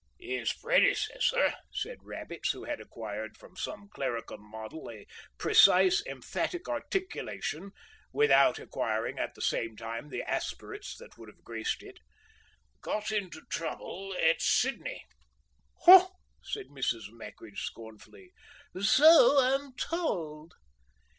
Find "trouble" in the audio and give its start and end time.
13.51-14.15